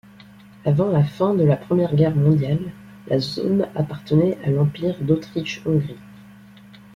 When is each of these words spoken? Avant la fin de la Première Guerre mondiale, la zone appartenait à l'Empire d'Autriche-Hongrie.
Avant 0.65 0.89
la 0.89 1.03
fin 1.03 1.35
de 1.35 1.43
la 1.43 1.55
Première 1.55 1.93
Guerre 1.95 2.15
mondiale, 2.15 2.71
la 3.07 3.19
zone 3.19 3.67
appartenait 3.75 4.39
à 4.43 4.49
l'Empire 4.49 4.97
d'Autriche-Hongrie. 4.99 5.99